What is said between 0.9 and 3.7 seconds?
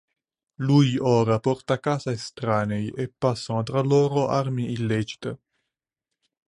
ora porta a casa estranei e passano